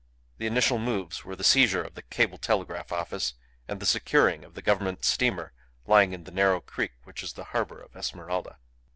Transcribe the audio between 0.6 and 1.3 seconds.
moves